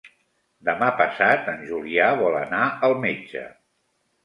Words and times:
Demà 0.69 0.87
passat 1.01 1.51
en 1.53 1.61
Julià 1.69 2.09
vol 2.23 2.41
anar 2.41 2.65
al 2.91 2.99
metge. 3.07 3.47